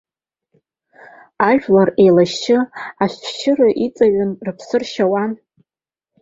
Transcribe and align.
Ажәлар 1.49 1.89
еилашьшьы 2.01 2.57
ашәшьыра 3.03 3.69
иҵаианы 3.85 4.35
рыԥсы 4.45 4.77
ршьауан. 4.81 5.31